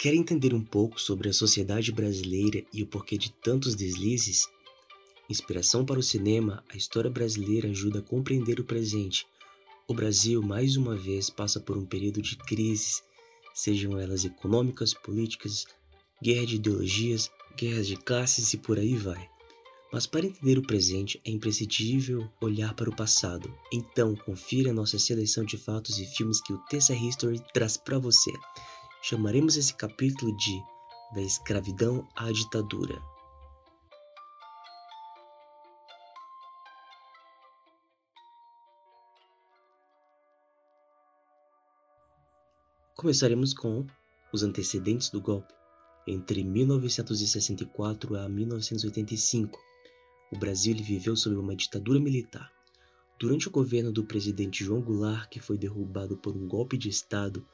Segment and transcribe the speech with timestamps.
[0.00, 4.46] Quer entender um pouco sobre a sociedade brasileira e o porquê de tantos deslizes?
[5.28, 9.26] Inspiração para o cinema, a história brasileira ajuda a compreender o presente.
[9.88, 13.02] O Brasil, mais uma vez, passa por um período de crises,
[13.52, 15.66] sejam elas econômicas, políticas,
[16.22, 19.28] guerra de ideologias, guerras de classes e por aí vai.
[19.92, 23.52] Mas para entender o presente é imprescindível olhar para o passado.
[23.72, 28.30] Então, confira nossa seleção de fatos e filmes que o Tessa History traz para você.
[29.00, 30.60] Chamaremos esse capítulo de
[31.14, 33.00] Da Escravidão à Ditadura.
[42.96, 43.86] Começaremos com
[44.32, 45.54] os antecedentes do golpe.
[46.04, 49.56] Entre 1964 a 1985,
[50.32, 52.52] o Brasil viveu sob uma ditadura militar.
[53.16, 57.46] Durante o governo do presidente João Goulart, que foi derrubado por um golpe de Estado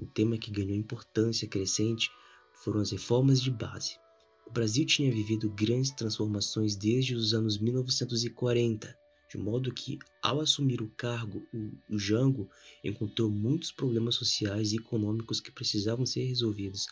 [0.00, 2.10] um tema que ganhou importância crescente
[2.54, 3.98] foram as reformas de base.
[4.46, 8.96] O Brasil tinha vivido grandes transformações desde os anos 1940,
[9.30, 11.46] de modo que, ao assumir o cargo,
[11.88, 12.48] o, Jango
[12.82, 16.86] encontrou muitos problemas sociais e econômicos que precisavam ser resolvidos.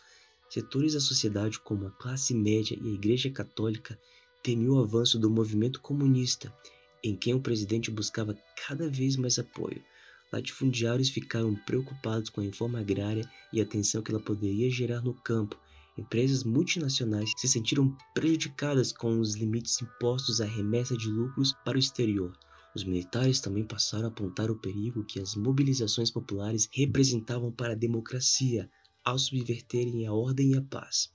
[0.49, 3.99] Setores da sociedade, como a classe média e a Igreja Católica,
[4.41, 6.55] temiam o avanço do movimento comunista,
[7.03, 9.83] em quem o presidente buscava cada vez mais apoio
[10.31, 15.13] latifundiários ficaram preocupados com a reforma agrária e a tensão que ela poderia gerar no
[15.13, 15.59] campo.
[15.97, 21.79] Empresas multinacionais se sentiram prejudicadas com os limites impostos à remessa de lucros para o
[21.79, 22.37] exterior.
[22.75, 27.75] Os militares também passaram a apontar o perigo que as mobilizações populares representavam para a
[27.75, 28.69] democracia
[29.03, 31.11] ao subverterem a ordem e a paz.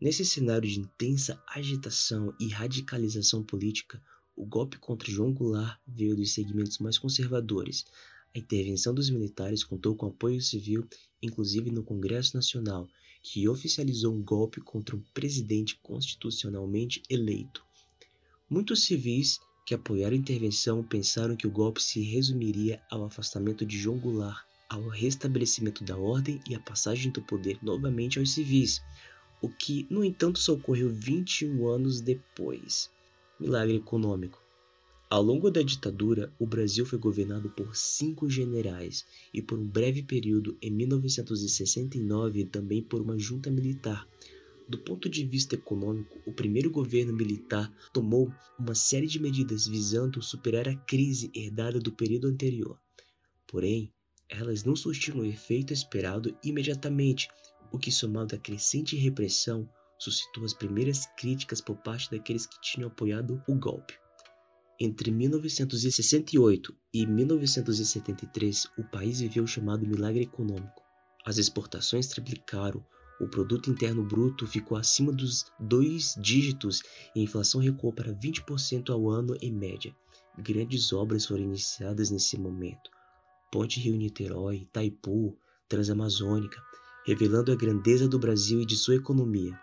[0.00, 4.02] Nesse cenário de intensa agitação e radicalização política,
[4.36, 7.84] o golpe contra João Goulart veio dos segmentos mais conservadores.
[8.34, 10.86] A intervenção dos militares contou com apoio civil,
[11.22, 12.88] inclusive no Congresso Nacional,
[13.22, 17.62] que oficializou um golpe contra um presidente constitucionalmente eleito.
[18.48, 23.78] Muitos civis que apoiaram a intervenção pensaram que o golpe se resumiria ao afastamento de
[23.78, 28.82] João Goulart, ao restabelecimento da ordem e à passagem do poder novamente aos civis,
[29.42, 32.90] o que, no entanto, só ocorreu 21 anos depois.
[33.38, 34.41] Milagre econômico.
[35.12, 40.02] Ao longo da ditadura, o Brasil foi governado por cinco generais e, por um breve
[40.02, 44.08] período, em 1969, também por uma junta militar.
[44.66, 50.22] Do ponto de vista econômico, o primeiro governo militar tomou uma série de medidas visando
[50.22, 52.80] superar a crise herdada do período anterior.
[53.46, 53.92] Porém,
[54.30, 57.28] elas não surtiram o efeito esperado imediatamente,
[57.70, 59.68] o que, somado à crescente repressão,
[59.98, 64.00] suscitou as primeiras críticas por parte daqueles que tinham apoiado o golpe.
[64.84, 70.82] Entre 1968 e 1973, o país viveu o chamado milagre econômico.
[71.24, 72.84] As exportações triplicaram,
[73.20, 76.82] o produto interno bruto ficou acima dos dois dígitos
[77.14, 79.94] e a inflação recuou para 20% ao ano em média.
[80.36, 82.90] Grandes obras foram iniciadas nesse momento.
[83.52, 85.38] Ponte Rio-Niterói, Itaipu,
[85.68, 86.60] Transamazônica,
[87.06, 89.56] revelando a grandeza do Brasil e de sua economia.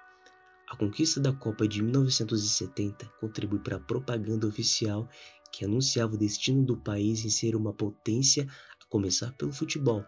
[0.70, 5.10] A conquista da Copa de 1970 contribui para a propaganda oficial
[5.52, 8.48] que anunciava o destino do país em ser uma potência,
[8.80, 10.06] a começar pelo futebol.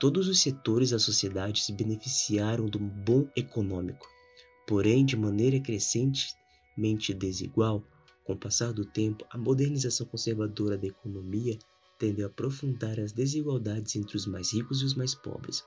[0.00, 4.08] Todos os setores da sociedade se beneficiaram do bom econômico,
[4.66, 7.84] porém, de maneira crescentemente desigual,
[8.24, 11.58] com o passar do tempo, a modernização conservadora da economia
[11.98, 15.62] tendeu a aprofundar as desigualdades entre os mais ricos e os mais pobres.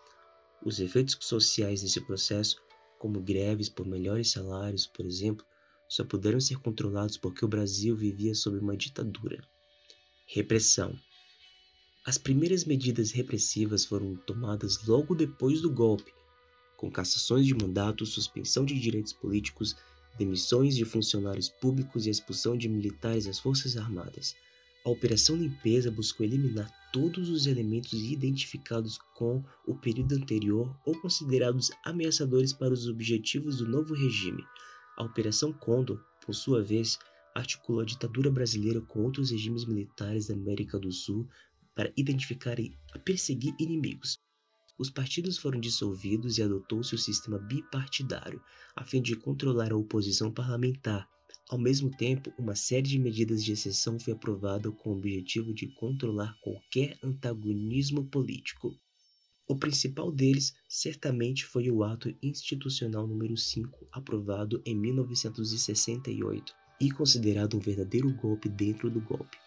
[0.65, 2.57] Os efeitos sociais desse processo
[3.03, 5.45] como greves por melhores salários, por exemplo,
[5.89, 9.45] só puderam ser controlados porque o Brasil vivia sob uma ditadura.
[10.25, 10.97] Repressão.
[12.05, 16.13] As primeiras medidas repressivas foram tomadas logo depois do golpe,
[16.77, 19.75] com cassações de mandatos, suspensão de direitos políticos,
[20.17, 24.33] demissões de funcionários públicos e expulsão de militares das Forças Armadas.
[24.85, 31.71] A Operação Limpeza buscou eliminar todos os elementos identificados com o período anterior ou considerados
[31.85, 34.43] ameaçadores para os objetivos do novo regime.
[34.97, 36.99] A Operação Condor, por sua vez,
[37.33, 41.29] articulou a ditadura brasileira com outros regimes militares da América do Sul
[41.73, 44.19] para identificar e perseguir inimigos.
[44.77, 48.43] Os partidos foram dissolvidos e adotou-se o sistema bipartidário,
[48.75, 51.07] a fim de controlar a oposição parlamentar
[51.53, 55.67] ao mesmo tempo, uma série de medidas de exceção foi aprovada com o objetivo de
[55.67, 58.75] controlar qualquer antagonismo político.
[59.47, 67.55] O principal deles certamente foi o Ato Institucional número 5, aprovado em 1968 e considerado
[67.55, 69.37] um verdadeiro golpe dentro do golpe.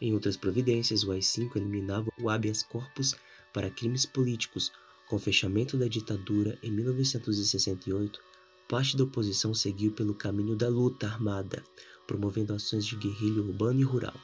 [0.00, 3.16] Em outras providências, o AI-5 eliminava o habeas corpus
[3.52, 4.70] para crimes políticos,
[5.08, 8.20] Com o fechamento da ditadura em 1968,
[8.68, 11.64] parte da oposição seguiu pelo caminho da luta armada,
[12.06, 14.14] promovendo ações de guerrilha urbana e rural.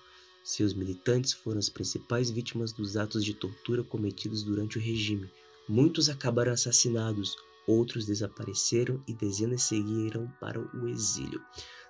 [0.44, 5.31] Seus militantes foram as principais vítimas dos atos de tortura cometidos durante o regime.
[5.67, 7.35] Muitos acabaram assassinados,
[7.67, 11.40] outros desapareceram e dezenas seguiram para o exílio.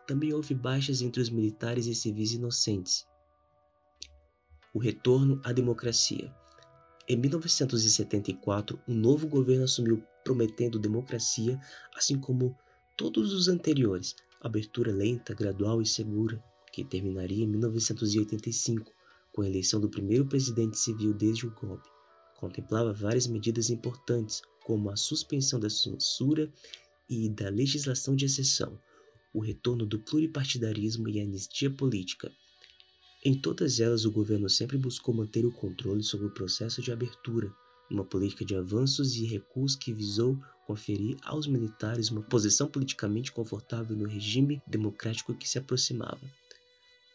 [0.06, 3.04] Também houve baixas entre os militares e civis inocentes.
[4.72, 6.32] O retorno à democracia.
[7.08, 11.60] Em 1974, um novo governo assumiu prometendo democracia,
[11.94, 12.56] assim como
[12.96, 16.42] todos os anteriores, abertura lenta, gradual e segura,
[16.72, 18.90] que terminaria em 1985,
[19.32, 21.88] com a eleição do primeiro presidente civil desde o golpe.
[22.36, 26.52] Contemplava várias medidas importantes, como a suspensão da censura
[27.08, 28.78] e da legislação de exceção,
[29.32, 32.32] o retorno do pluripartidarismo e a anistia política,
[33.26, 37.50] em todas elas, o governo sempre buscou manter o controle sobre o processo de abertura,
[37.94, 43.96] uma política de avanços e recuos que visou conferir aos militares uma posição politicamente confortável
[43.96, 46.20] no regime democrático que se aproximava.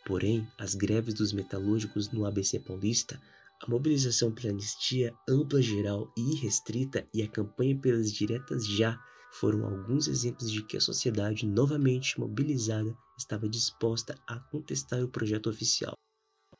[0.06, 3.22] Porém, as greves dos metalúrgicos no ABC Paulista,
[3.62, 8.98] a mobilização pela anistia ampla, geral e irrestrita e a campanha pelas diretas já
[9.32, 15.50] foram alguns exemplos de que a sociedade novamente mobilizada estava disposta a contestar o projeto
[15.50, 15.94] oficial.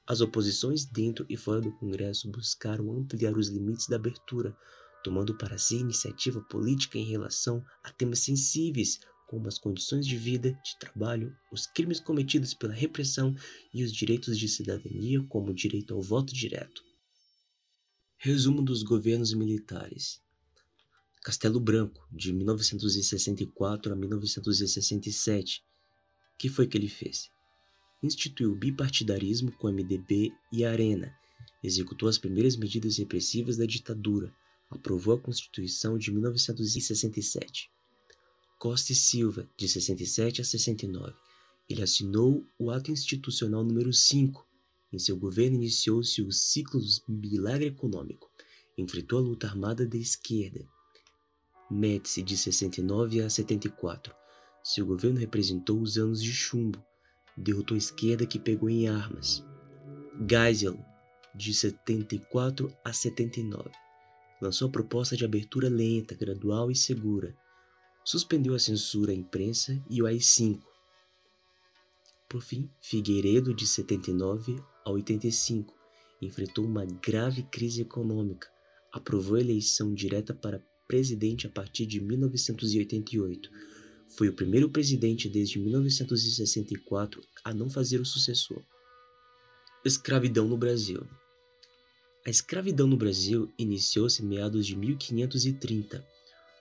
[0.10, 4.58] As oposições dentro e fora do Congresso buscaram ampliar os limites da abertura,
[5.04, 10.60] tomando para si iniciativa política em relação a temas sensíveis como as condições de vida,
[10.66, 13.36] de trabalho, os crimes cometidos pela repressão
[13.72, 16.82] e os direitos de cidadania, como o direito ao voto direto.
[18.18, 20.20] Resumo dos governos militares.
[21.22, 25.64] Castelo Branco, de 1964 a 1967.
[26.36, 27.30] que foi que ele fez?
[28.02, 31.14] Instituiu o bipartidarismo com o MDB e a Arena,
[31.64, 34.34] executou as primeiras medidas repressivas da ditadura,
[34.70, 37.70] aprovou a Constituição de 1967.
[38.58, 41.14] Costa e Silva, de 67 a 69.
[41.70, 44.46] Ele assinou o Ato Institucional número 5.
[44.92, 48.30] Em seu governo iniciou-se o ciclo do milagre econômico.
[48.78, 50.66] Enfrentou a luta armada da esquerda,
[51.70, 54.12] Médici de 69 a 74.
[54.64, 56.84] Seu governo representou os anos de chumbo.
[57.40, 59.44] Derrotou a esquerda que pegou em armas.
[60.30, 60.78] Geisel,
[61.34, 63.70] de 74 a 79.
[64.42, 67.34] Lançou a proposta de abertura lenta, gradual e segura.
[68.04, 70.60] Suspendeu a censura à imprensa e o AI-5.
[72.28, 75.74] Por fim, Figueiredo, de 79 a 85,
[76.22, 78.48] enfrentou uma grave crise econômica.
[78.92, 83.50] Aprovou a eleição direta para presidente a partir de 1988.
[84.18, 88.62] Foi o primeiro presidente desde 1964 a não fazer o sucessor.
[89.86, 91.08] Escravidão no Brasil.
[92.26, 96.06] A escravidão no Brasil iniciou-se em meados de 1530,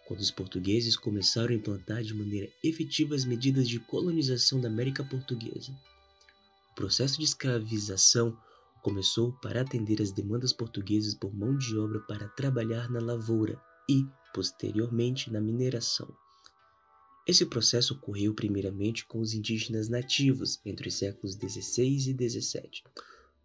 [0.06, 5.02] quando os portugueses começaram a implantar de maneira efetiva as medidas de colonização da América
[5.02, 5.72] Portuguesa.
[6.72, 8.38] O processo de escravização
[8.82, 13.60] começou para atender às demandas portuguesas por mão de obra para trabalhar na lavoura
[13.90, 16.08] e, posteriormente, na mineração.
[17.28, 22.82] Esse processo ocorreu primeiramente com os indígenas nativos entre os séculos XVI e XVII.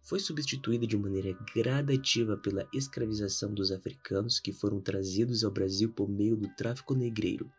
[0.00, 6.08] Foi substituída de maneira gradativa pela escravização dos africanos que foram trazidos ao Brasil por
[6.08, 7.52] meio do tráfico negreiro,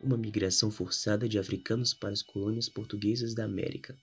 [0.00, 3.98] uma migração forçada de africanos para as colônias portuguesas da América.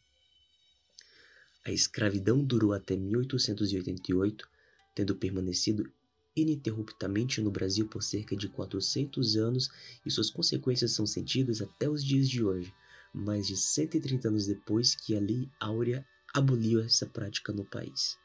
[1.64, 4.50] A escravidão durou até 1888,
[4.94, 5.90] tendo permanecido
[6.36, 9.70] ininterruptamente no Brasil por cerca de 400 anos
[10.06, 12.74] e suas consequências são sentidas até os dias de hoje,
[13.14, 18.18] mais de 130 anos depois que a Lei Áurea aboliu essa prática no país.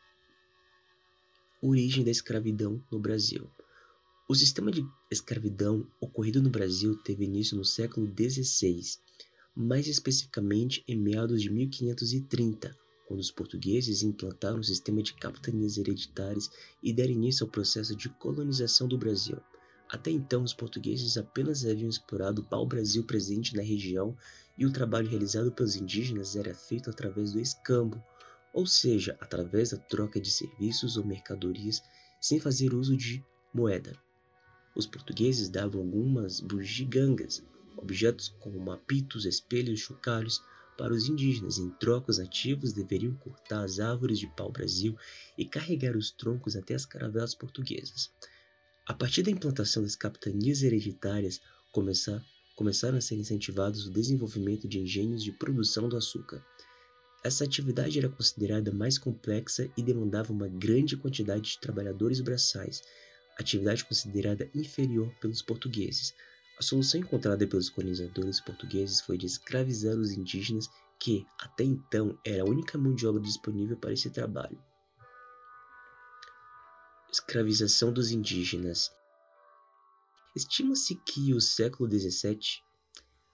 [1.60, 3.50] Origem da escravidão no Brasil.
[4.28, 8.98] O sistema de escravidão ocorrido no Brasil teve início no século XVI,
[9.54, 16.50] mais especificamente em meados de 1530, quando os portugueses implantaram o sistema de capitanias hereditárias
[16.82, 19.38] e deram início ao processo de colonização do Brasil.
[19.88, 24.16] Até então, os portugueses apenas haviam explorado o pau-brasil presente na região
[24.58, 28.02] e o trabalho realizado pelos indígenas era feito através do escambo,
[28.52, 31.80] ou seja, através da troca de serviços ou mercadorias
[32.20, 33.96] sem fazer uso de moeda.
[34.74, 37.44] Os portugueses davam algumas bugigangas,
[37.76, 40.42] objetos como apitos, espelhos, chocalhos,
[40.76, 41.58] para os indígenas.
[41.58, 44.96] Em troca, os nativos deveriam cortar as árvores de pau-brasil
[45.36, 48.10] e carregar os troncos até as caravelas portuguesas.
[48.86, 51.40] A partir da implantação das capitanias hereditárias,
[51.72, 56.44] começar, começaram a ser incentivados o desenvolvimento de engenhos de produção do açúcar.
[57.24, 62.80] Essa atividade era considerada mais complexa e demandava uma grande quantidade de trabalhadores braçais,
[63.36, 66.14] atividade considerada inferior pelos portugueses.
[66.58, 72.42] A solução encontrada pelos colonizadores portugueses foi de escravizar os indígenas, que, até então, era
[72.42, 74.58] a única mão de obra disponível para esse trabalho.
[77.12, 78.90] Escravização dos indígenas.
[80.34, 82.38] Estima-se que o século XVII,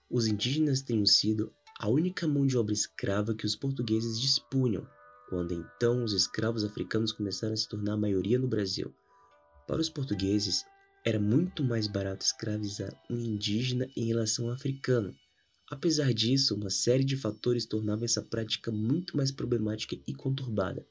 [0.09, 4.87] os indígenas tenham sido a única mão de obra escrava que os portugueses dispunham,
[5.29, 8.93] quando então os escravos africanos começaram a se tornar a maioria no Brasil.
[9.67, 10.63] Para os portugueses,
[11.05, 15.13] era muito mais barato escravizar um indígena em relação ao africano.
[15.69, 20.85] Apesar disso, uma série de fatores tornavam essa prática muito mais problemática e conturbada.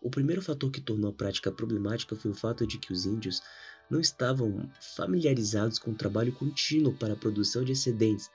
[0.00, 3.42] O primeiro fator que tornou a prática problemática foi o fato de que os índios
[3.90, 8.30] não estavam familiarizados com o trabalho contínuo para a produção de excedentes,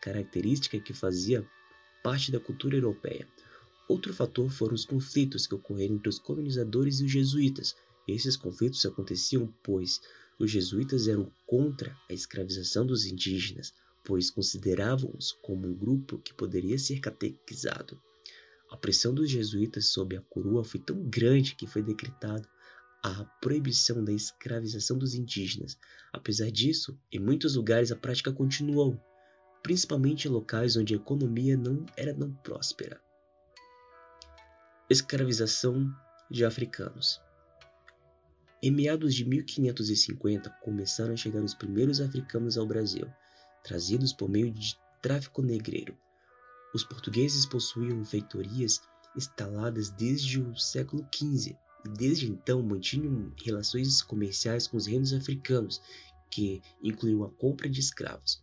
[0.00, 1.44] característica que fazia
[2.02, 3.26] parte da cultura europeia.
[3.88, 7.74] Outro fator foram os conflitos que ocorreram entre os colonizadores e os jesuítas,
[8.14, 10.00] esses conflitos aconteciam pois
[10.40, 16.78] os jesuítas eram contra a escravização dos indígenas, pois consideravam-os como um grupo que poderia
[16.78, 18.00] ser catequizado.
[18.70, 22.48] A pressão dos jesuítas sobre a coroa foi tão grande que foi decretado
[23.02, 25.76] a proibição da escravização dos indígenas.
[26.10, 28.98] Apesar disso, em muitos lugares a prática continuou,
[29.62, 32.98] principalmente em locais onde a economia não era tão próspera.
[34.88, 35.86] Escravização
[36.30, 37.20] de africanos.
[38.62, 43.10] Em meados de 1550, começaram a chegar os primeiros africanos ao Brasil,
[43.64, 45.96] trazidos por meio de tráfico negreiro.
[46.74, 48.82] Os portugueses possuíam feitorias
[49.16, 55.80] instaladas desde o século XV e desde então mantinham relações comerciais com os reinos africanos,
[56.30, 58.42] que incluíam a compra de escravos.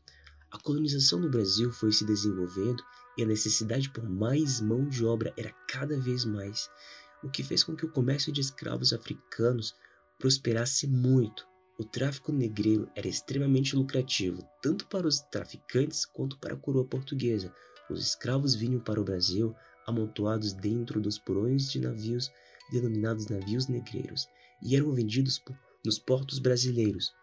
[0.50, 2.84] A colonização no Brasil foi se desenvolvendo
[3.20, 6.68] e a necessidade por mais mão de obra era cada vez mais,
[7.24, 9.76] o que fez com que o comércio de escravos africanos
[10.18, 11.48] prosperasse muito.
[11.80, 17.54] O tráfico negreiro era extremamente lucrativo, tanto para os traficantes quanto para a coroa portuguesa.
[17.90, 19.56] Os escravos vinham para o Brasil
[19.86, 22.32] amontoados dentro dos porões de navios
[22.72, 24.28] denominados navios negreiros
[24.62, 25.42] e eram vendidos
[25.86, 27.14] nos portos brasileiros.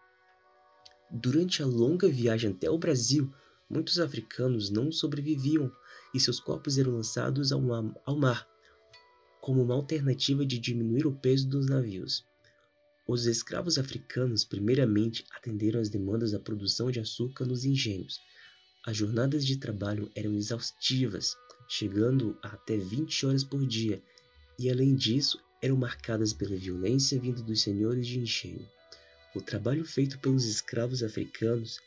[1.10, 3.30] Durante a longa viagem até o Brasil,
[3.68, 5.70] muitos africanos não sobreviviam
[6.14, 8.48] e seus corpos eram lançados ao mar
[9.40, 12.24] como uma alternativa de diminuir o peso dos navios.
[13.06, 18.18] Os escravos africanos primeiramente atenderam às demandas da produção de açúcar nos engenhos.
[18.86, 21.36] As jornadas de trabalho eram exaustivas,
[21.68, 24.02] chegando a até 20 horas por dia,
[24.58, 28.66] e além disso, eram marcadas pela violência vinda dos senhores de engenho.
[29.34, 31.78] O trabalho feito pelos escravos africanos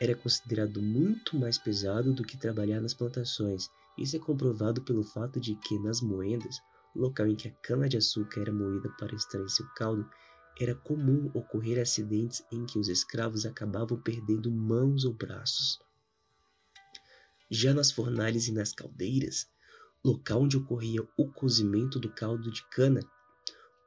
[0.00, 3.68] era considerado muito mais pesado do que trabalhar nas plantações.
[3.98, 6.56] Isso é comprovado pelo fato de que nas moendas,
[6.96, 10.08] local em que a cana-de-açúcar era moída para extrair seu caldo,
[10.60, 15.78] era comum ocorrer acidentes em que os escravos acabavam perdendo mãos ou braços.
[17.50, 19.46] Já nas fornalhas e nas caldeiras,
[20.04, 23.00] local onde ocorria o cozimento do caldo de cana,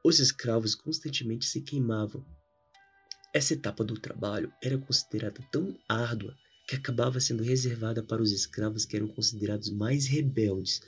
[0.04, 2.26] os escravos constantemente se queimavam.
[3.34, 6.36] Essa etapa do trabalho era considerada tão árdua
[6.68, 10.82] que acabava sendo reservada para os escravos que eram considerados mais rebeldes.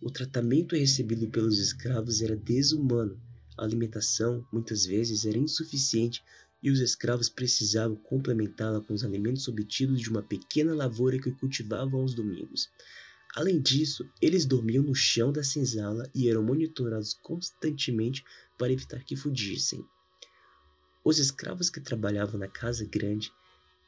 [0.00, 3.20] O tratamento recebido pelos escravos era desumano
[3.60, 6.24] a alimentação muitas vezes era insuficiente
[6.62, 12.00] e os escravos precisavam complementá-la com os alimentos obtidos de uma pequena lavoura que cultivavam
[12.00, 12.70] aos domingos.
[13.36, 18.24] Além disso, eles dormiam no chão da senzala e eram monitorados constantemente
[18.58, 19.84] para evitar que fugissem.
[21.04, 23.30] Os escravos que trabalhavam na casa grande,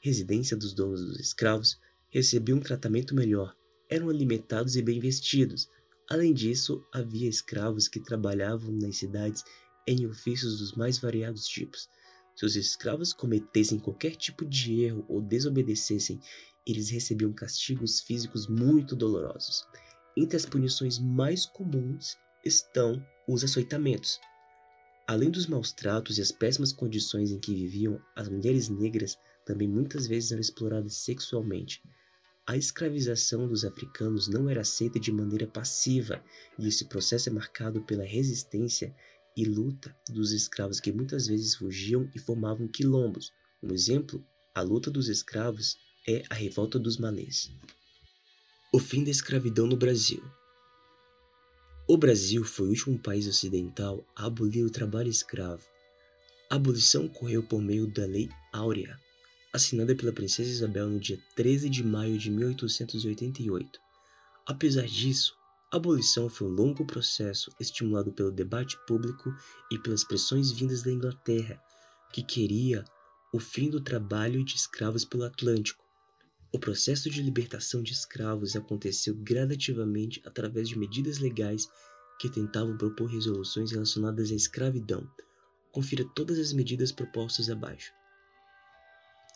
[0.00, 1.78] residência dos donos dos escravos,
[2.10, 3.56] recebiam um tratamento melhor,
[3.88, 5.68] eram alimentados e bem vestidos.
[6.08, 9.42] Além disso, havia escravos que trabalhavam nas cidades
[9.86, 11.88] em ofícios dos mais variados tipos.
[12.34, 16.20] Se os escravos cometessem qualquer tipo de erro ou desobedecessem,
[16.66, 19.64] eles recebiam castigos físicos muito dolorosos.
[20.16, 24.20] Entre as punições mais comuns estão os açoitamentos.
[25.06, 29.68] Além dos maus tratos e as péssimas condições em que viviam, as mulheres negras também
[29.68, 31.82] muitas vezes eram exploradas sexualmente.
[32.46, 36.22] A escravização dos africanos não era aceita de maneira passiva,
[36.58, 38.94] e esse processo é marcado pela resistência
[39.36, 43.32] e luta dos escravos que muitas vezes fugiam e formavam quilombos.
[43.62, 44.24] Um exemplo,
[44.54, 47.50] a luta dos escravos é a revolta dos malês.
[48.72, 50.22] O fim da escravidão no Brasil.
[51.88, 55.64] O Brasil foi o último país ocidental a abolir o trabalho escravo.
[56.50, 58.98] A abolição ocorreu por meio da Lei Áurea,
[59.52, 63.78] assinada pela Princesa Isabel no dia 13 de maio de 1888.
[64.46, 65.34] Apesar disso,
[65.72, 69.34] a abolição foi um longo processo estimulado pelo debate público
[69.70, 71.58] e pelas pressões vindas da Inglaterra.
[72.12, 72.84] que queria
[73.32, 75.82] o fim do trabalho de escravos pelo Atlântico.
[76.52, 81.66] O processo de libertação de escravos aconteceu gradativamente através de medidas legais
[82.20, 85.10] que tentavam propor resoluções relacionadas à escravidão.
[85.70, 87.90] Confira todas as medidas propostas abaixo.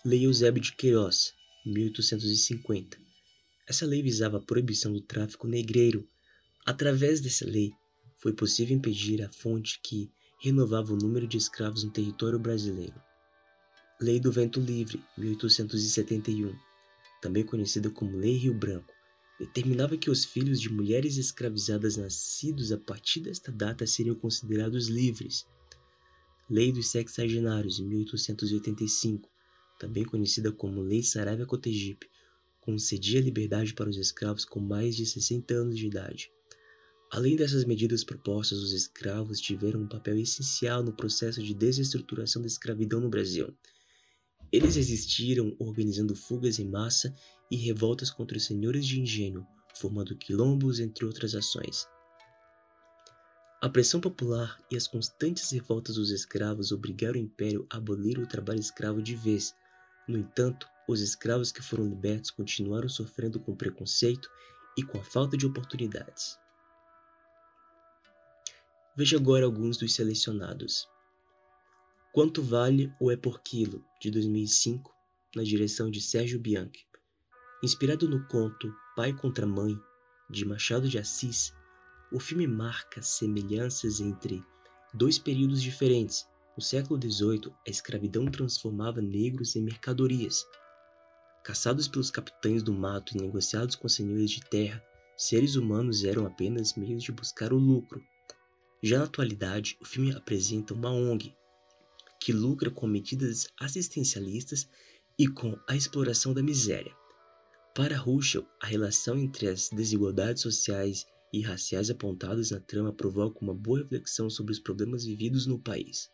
[0.05, 1.33] Lei Eusébio de Queiroz,
[1.65, 2.99] 1850.
[3.67, 6.07] Essa lei visava a proibição do tráfico negreiro.
[6.67, 7.73] Através dessa lei,
[8.19, 10.11] foi possível impedir a fonte que
[10.43, 13.01] renovava o número de escravos no território brasileiro.
[14.01, 16.53] Lei do Vento Livre, 1871,
[17.23, 18.93] também conhecida como Lei Rio Branco,
[19.39, 25.47] determinava que os filhos de mulheres escravizadas nascidos a partir desta data seriam considerados livres.
[26.51, 29.31] Lei dos Sexagenários, 1885,
[29.79, 32.11] também conhecida como Lei Saravia-Cotegipe,
[32.61, 36.35] concedia liberdade para os escravos com mais de 60 anos de idade.
[37.13, 42.49] Além dessas medidas propostas, os escravos tiveram um papel essencial no processo de desestruturação da
[42.49, 43.57] escravidão no Brasil.
[44.51, 47.15] Eles resistiram organizando fugas em massa
[47.51, 51.87] e revoltas contra os senhores de engenho, formando quilombos, entre outras ações.
[53.63, 58.27] A pressão popular e as constantes revoltas dos escravos obrigaram o império a abolir o
[58.27, 59.55] trabalho escravo de vez.
[60.09, 64.29] No entanto, os escravos que foram libertos continuaram sofrendo com preconceito
[64.77, 66.39] e com a falta de oportunidades.
[68.99, 70.89] Veja agora alguns dos selecionados.
[72.15, 74.91] Quanto Vale ou É por Quilo, de 2005,
[75.35, 76.87] na direção de Sérgio Bianchi.
[77.63, 79.79] Inspirado no conto Pai contra Mãe,
[80.31, 81.53] de Machado de Assis,
[82.11, 84.43] o filme marca semelhanças entre
[84.95, 86.27] dois períodos diferentes.
[86.57, 90.43] No século XVIII, a escravidão transformava negros em mercadorias.
[91.45, 94.83] Caçados pelos capitães do mato e negociados com senhores de terra,
[95.19, 98.03] seres humanos eram apenas meios de buscar o lucro.
[98.83, 101.35] Já na atualidade, o filme apresenta uma ONG,
[102.21, 104.69] que lucra com medidas assistencialistas
[105.19, 106.95] e com a exploração da miséria.
[107.75, 113.55] Para Ruschel, a relação entre as desigualdades sociais e raciais apontadas na trama provoca uma
[113.55, 116.11] boa reflexão sobre os problemas vividos no país.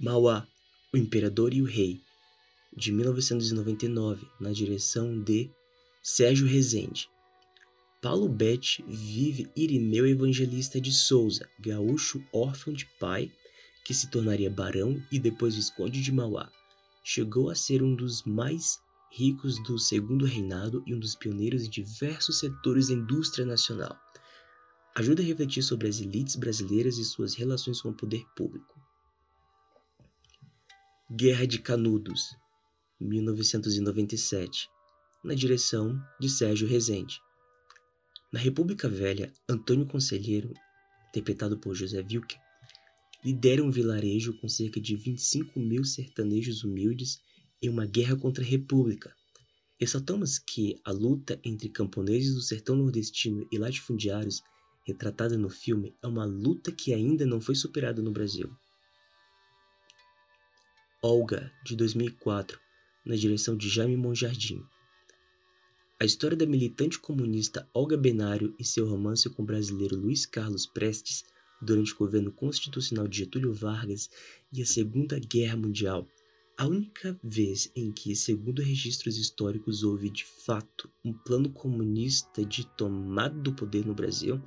[0.00, 0.46] Mauá,
[0.92, 2.00] o Imperador e o Rei,
[2.76, 5.50] de 1999, na direção de
[6.02, 7.08] Sérgio Rezende.
[8.00, 13.32] Paulo Betti vive Irineu Evangelista de Souza, gaúcho órfão de pai
[13.84, 16.48] que se tornaria barão e depois visconde de Mauá.
[17.02, 18.78] Chegou a ser um dos mais
[19.10, 23.98] ricos do segundo reinado e um dos pioneiros em diversos setores da indústria nacional.
[24.94, 28.80] Ajuda a refletir sobre as elites brasileiras e suas relações com o poder público.
[31.10, 32.36] Guerra de Canudos,
[33.00, 34.70] 1997,
[35.24, 37.20] na direção de Sérgio Rezende.
[38.30, 40.52] Na República Velha, Antônio Conselheiro,
[41.08, 42.36] interpretado por José Wilke,
[43.24, 47.22] lidera um vilarejo com cerca de 25 mil sertanejos humildes
[47.62, 49.16] em uma guerra contra a República.
[49.80, 54.42] Ressaltamos que a luta entre camponeses do sertão nordestino e latifundiários,
[54.86, 58.54] retratada no filme, é uma luta que ainda não foi superada no Brasil.
[61.02, 62.60] Olga, de 2004,
[63.06, 64.62] na direção de Jaime Monjardim.
[66.00, 70.64] A história da militante comunista Olga Benário e seu romance com o brasileiro Luiz Carlos
[70.64, 71.24] Prestes
[71.60, 74.08] durante o governo constitucional de Getúlio Vargas
[74.52, 76.06] e a Segunda Guerra Mundial,
[76.56, 82.64] a única vez em que, segundo registros históricos, houve de fato um plano comunista de
[82.76, 84.40] tomada do poder no Brasil,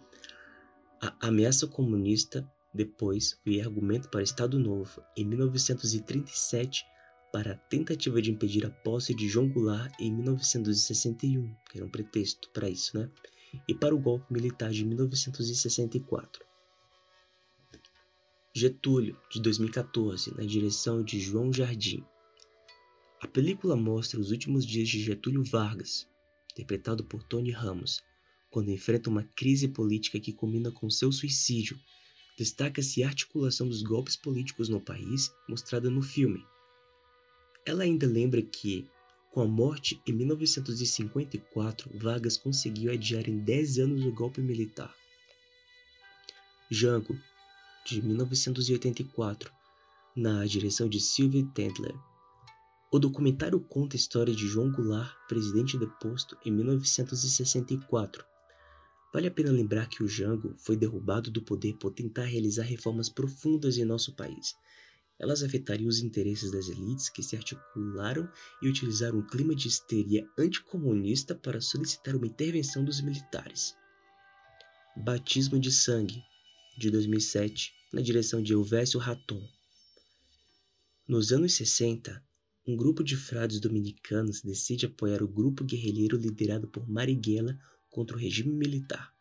[1.02, 5.04] a ameaça comunista depois foi argumento para Estado Novo.
[5.18, 6.86] Em 1937
[7.32, 11.90] para a tentativa de impedir a posse de João Goulart em 1961, que era um
[11.90, 13.10] pretexto para isso, né?
[13.68, 16.46] E para o golpe militar de 1964.
[18.54, 22.04] Getúlio, de 2014, na direção de João Jardim.
[23.22, 26.08] A película mostra os últimos dias de Getúlio Vargas,
[26.52, 28.04] interpretado por Tony Ramos,
[28.50, 31.80] quando enfrenta uma crise política que culmina com seu suicídio.
[32.38, 36.44] Destaca-se a articulação dos golpes políticos no país, mostrada no filme.
[37.66, 38.88] Ela ainda lembra que,
[39.32, 44.94] com a morte em 1954, Vargas conseguiu adiar em 10 anos o golpe militar.
[46.70, 47.18] Jango,
[47.86, 49.52] de 1984,
[50.16, 51.96] na direção de Sylvie Tendler.
[52.92, 58.26] O documentário conta a história de João Goulart, presidente deposto em 1964.
[59.14, 63.10] Vale a pena lembrar que o Jango foi derrubado do poder por tentar realizar reformas
[63.10, 64.56] profundas em nosso país.
[65.22, 68.28] Elas afetariam os interesses das elites que se articularam
[68.60, 73.76] e utilizaram um clima de histeria anticomunista para solicitar uma intervenção dos militares.
[74.98, 76.24] Batismo de Sangue,
[76.76, 79.48] de 2007, na direção de Elvésio Raton.
[81.08, 82.20] Nos anos 60,
[82.68, 87.60] um grupo de frades dominicanos decide apoiar o grupo guerrilheiro liderado por Marighella
[87.92, 89.14] contra o regime militar.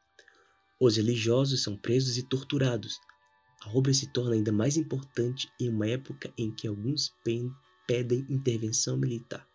[0.80, 2.98] Os religiosos são presos e torturados.
[3.60, 7.14] A obra se torna ainda mais importante em uma época em que alguns
[7.86, 9.46] pedem intervenção militar.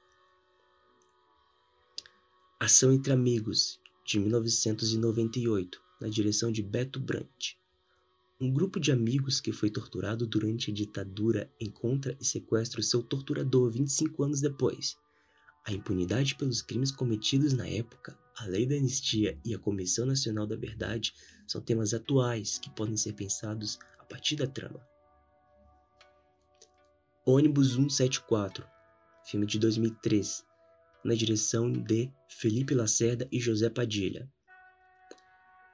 [2.59, 7.59] Ação entre Amigos, de 1998, na direção de Beto Brandt.
[8.39, 13.01] Um grupo de amigos que foi torturado durante a ditadura encontra e sequestra o seu
[13.01, 14.97] torturador 25 anos depois.
[15.65, 20.45] A impunidade pelos crimes cometidos na época, a lei da anistia e a Comissão Nacional
[20.45, 21.13] da Verdade
[21.47, 24.79] são temas atuais que podem ser pensados a partir da trama.
[27.25, 28.63] Ônibus 174,
[29.25, 30.45] filme de 2003,
[31.03, 34.29] na direção de Felipe Lacerda e José Padilha.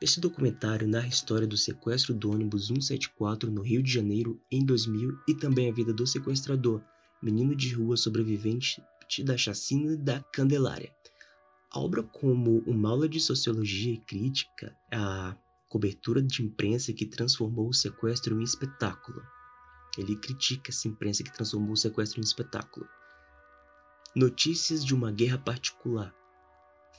[0.02, 4.66] Esse documentário narra a história do sequestro do ônibus 174 no Rio de Janeiro em
[4.66, 6.82] 2000 e também a vida do sequestrador,
[7.22, 8.82] menino de rua sobrevivente
[9.24, 10.92] da chacina da Candelária.
[11.70, 15.36] A obra, como uma aula de sociologia e crítica, a
[15.72, 19.24] cobertura de imprensa que transformou o sequestro em espetáculo.
[19.98, 22.86] Ele critica essa imprensa que transformou o sequestro em espetáculo.
[24.14, 26.14] Notícias de uma Guerra Particular,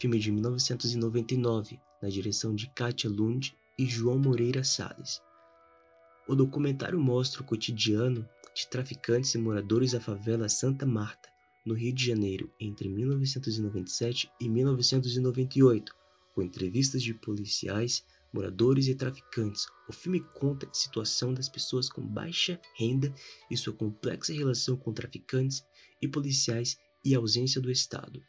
[0.00, 5.20] filme de 1999, na direção de Katia Lund e João Moreira Salles.
[6.26, 11.28] O documentário mostra o cotidiano de traficantes e moradores da favela Santa Marta,
[11.66, 15.94] no Rio de Janeiro, entre 1997 e 1998,
[16.34, 19.66] com entrevistas de policiais, moradores e traficantes.
[19.88, 23.14] O filme conta a situação das pessoas com baixa renda
[23.50, 25.64] e sua complexa relação com traficantes
[26.00, 28.22] e policiais e a ausência do Estado.